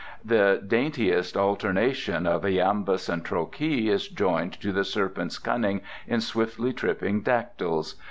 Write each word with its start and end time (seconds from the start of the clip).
The 0.25 0.63
daintiest 0.65 1.37
alternation 1.37 2.25
of 2.25 2.41
iambus 2.43 3.07
and 3.07 3.23
trochee 3.23 3.87
is 3.89 4.07
joined 4.07 4.53
to 4.59 4.71
the 4.71 4.83
serpent's 4.83 5.37
cunning 5.37 5.81
in 6.07 6.21
swiftly 6.21 6.73
tripping 6.73 7.21
dactyls. 7.21 7.93